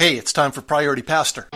[0.00, 1.46] Hey, it's time for Priority Pastor.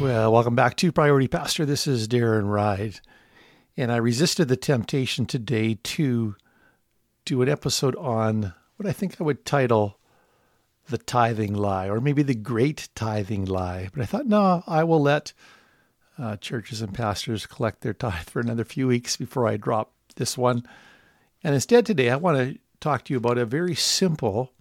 [0.00, 1.66] Well, welcome back to Priority Pastor.
[1.66, 3.00] This is Darren Ride.
[3.76, 6.36] And I resisted the temptation today to
[7.24, 9.98] do an episode on what I think I would title
[10.88, 13.88] The Tithing Lie, or maybe The Great Tithing Lie.
[13.92, 15.32] But I thought, no, I will let
[16.18, 20.38] uh, churches and pastors collect their tithe for another few weeks before I drop this
[20.38, 20.66] one.
[21.42, 24.52] And instead, today, I want to talk to you about a very simple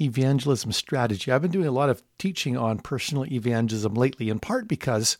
[0.00, 1.30] evangelism strategy.
[1.30, 5.16] I've been doing a lot of teaching on personal evangelism lately, in part because,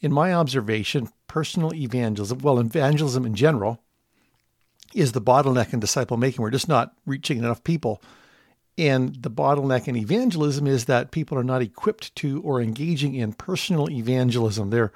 [0.00, 3.82] in my observation, personal evangelism, well, evangelism in general,
[4.94, 6.42] is the bottleneck in disciple making.
[6.42, 8.02] We're just not reaching enough people.
[8.80, 13.34] And the bottleneck in evangelism is that people are not equipped to or engaging in
[13.34, 14.70] personal evangelism.
[14.70, 14.92] They're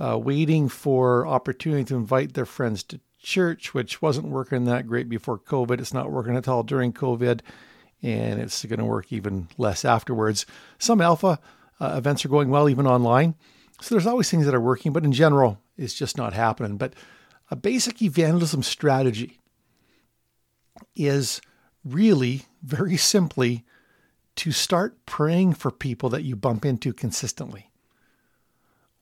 [0.00, 5.08] uh, waiting for opportunity to invite their friends to church, which wasn't working that great
[5.08, 5.78] before COVID.
[5.78, 7.42] It's not working at all during COVID
[8.02, 10.44] and it's going to work even less afterwards.
[10.80, 11.38] Some alpha
[11.78, 13.36] uh, events are going well, even online.
[13.80, 16.78] So there's always things that are working, but in general, it's just not happening.
[16.78, 16.94] But
[17.48, 19.38] a basic evangelism strategy
[20.96, 21.40] is
[21.84, 23.64] really very simply
[24.36, 27.70] to start praying for people that you bump into consistently.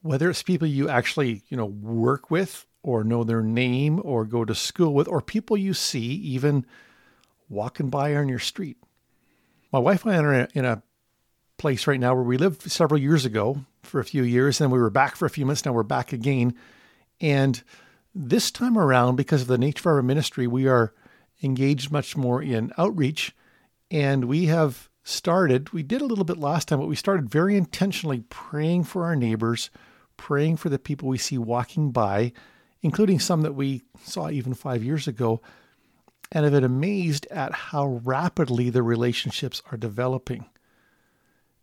[0.03, 4.45] Whether it's people you actually, you know, work with or know their name or go
[4.45, 6.65] to school with or people you see even
[7.48, 8.77] walking by on your street.
[9.73, 10.83] My wife and I are in a,
[11.59, 14.79] place right now where we lived several years ago for a few years, and we
[14.79, 15.65] were back for a few months.
[15.65, 16.55] Now we're back again.
[17.20, 17.61] And
[18.15, 20.95] this time around, because of the nature of our ministry, we are
[21.42, 23.34] engaged much more in outreach.
[23.91, 27.56] And we have started, we did a little bit last time, but we started very
[27.56, 29.70] intentionally praying for our neighbors,
[30.17, 32.33] praying for the people we see walking by,
[32.83, 35.41] including some that we saw even five years ago,
[36.30, 40.45] and have been amazed at how rapidly the relationships are developing.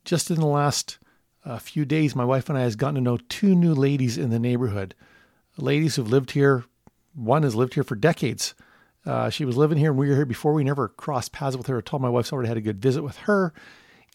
[0.03, 0.97] Just in the last
[1.45, 4.31] uh, few days, my wife and I has gotten to know two new ladies in
[4.31, 4.95] the neighborhood.
[5.57, 6.65] Ladies who've lived here.
[7.13, 8.55] One has lived here for decades.
[9.05, 10.53] Uh, she was living here and we were here before.
[10.53, 11.99] We never crossed paths with her at all.
[11.99, 13.53] My wife's already had a good visit with her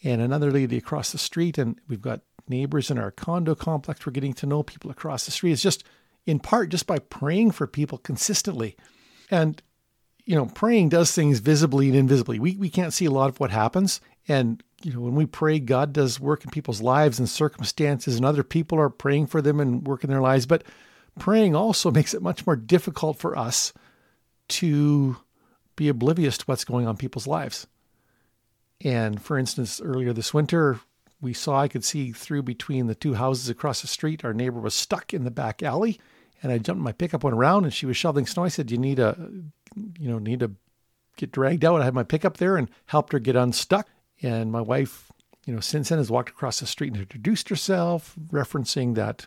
[0.03, 1.59] and another lady across the street.
[1.59, 4.05] And we've got neighbors in our condo complex.
[4.05, 5.53] We're getting to know people across the street.
[5.53, 5.85] It's just
[6.27, 8.77] in part just by praying for people consistently.
[9.31, 9.63] And
[10.31, 12.39] you know, praying does things visibly and invisibly.
[12.39, 14.01] We, we can't see a lot of what happens.
[14.29, 18.25] And, you know, when we pray, God does work in people's lives and circumstances, and
[18.25, 20.47] other people are praying for them and working their lives.
[20.47, 20.63] But
[21.19, 23.73] praying also makes it much more difficult for us
[24.51, 25.17] to
[25.77, 27.67] be oblivious to what's going on in people's lives.
[28.83, 30.81] And for instance, earlier this winter,
[31.21, 34.25] we saw I could see through between the two houses across the street.
[34.25, 36.01] Our neighbor was stuck in the back alley
[36.43, 38.45] and I jumped my pickup, went around, and she was shoveling snow.
[38.45, 39.17] I said, "You need a,
[39.99, 40.53] you know, need to
[41.17, 43.89] get dragged out." I had my pickup there and helped her get unstuck.
[44.23, 45.11] And my wife,
[45.47, 49.27] you know, since then has walked across the street and introduced herself, referencing that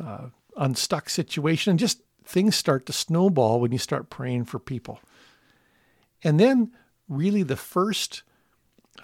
[0.00, 1.70] uh, unstuck situation.
[1.70, 5.00] And just things start to snowball when you start praying for people.
[6.22, 6.72] And then,
[7.08, 8.22] really, the first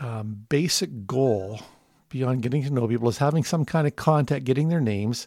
[0.00, 1.60] um, basic goal
[2.08, 5.26] beyond getting to know people is having some kind of contact, getting their names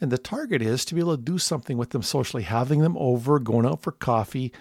[0.00, 2.96] and the target is to be able to do something with them socially, having them
[2.98, 4.52] over, going out for coffee.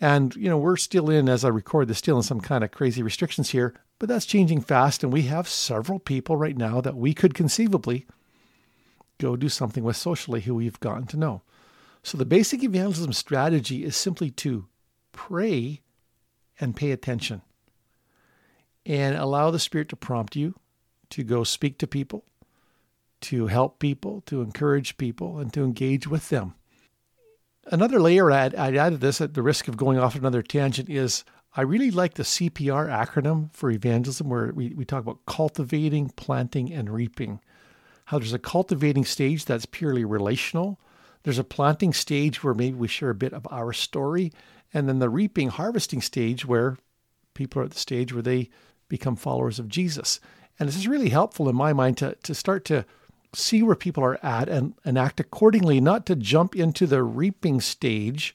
[0.00, 2.70] And, you know, we're still in, as I record this, still in some kind of
[2.70, 5.02] crazy restrictions here, but that's changing fast.
[5.02, 8.06] And we have several people right now that we could conceivably
[9.18, 11.42] go do something with socially who we've gotten to know.
[12.02, 14.66] So the basic evangelism strategy is simply to
[15.12, 15.82] pray
[16.60, 17.42] and pay attention
[18.86, 20.54] and allow the Spirit to prompt you
[21.10, 22.24] to go speak to people,
[23.20, 26.54] to help people, to encourage people, and to engage with them.
[27.66, 31.24] Another layer I'd, I'd added this at the risk of going off another tangent is
[31.54, 36.72] I really like the CPR acronym for evangelism, where we, we talk about cultivating, planting,
[36.72, 37.40] and reaping.
[38.06, 40.80] How there's a cultivating stage that's purely relational.
[41.28, 44.32] There's a planting stage where maybe we share a bit of our story.
[44.72, 46.78] And then the reaping, harvesting stage where
[47.34, 48.48] people are at the stage where they
[48.88, 50.20] become followers of Jesus.
[50.58, 52.86] And this is really helpful in my mind to, to start to
[53.34, 57.60] see where people are at and, and act accordingly, not to jump into the reaping
[57.60, 58.34] stage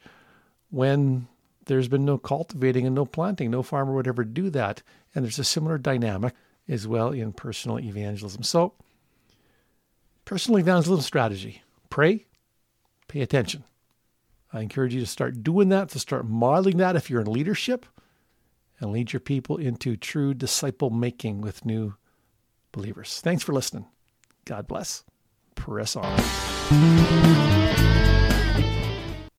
[0.69, 1.27] when
[1.65, 3.49] there's been no cultivating and no planting.
[3.49, 4.83] No farmer would ever do that.
[5.15, 6.35] And there's a similar dynamic
[6.69, 8.43] as well in personal evangelism.
[8.43, 8.75] So,
[10.25, 12.27] personal evangelism strategy pray,
[13.13, 13.63] pay attention.
[14.51, 17.85] I encourage you to start doing that, to start modeling that if you're in leadership,
[18.79, 21.93] and lead your people into true disciple making with new
[22.71, 23.21] believers.
[23.21, 23.85] Thanks for listening.
[24.45, 25.03] God bless.
[25.53, 26.19] Press on.